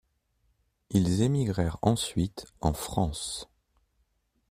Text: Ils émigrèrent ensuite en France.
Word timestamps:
Ils 0.89 1.21
émigrèrent 1.21 1.77
ensuite 1.83 2.47
en 2.61 2.73
France. 2.73 3.47